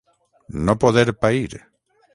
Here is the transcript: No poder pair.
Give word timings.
No 0.65 0.79
poder 0.79 1.13
pair. 1.13 1.51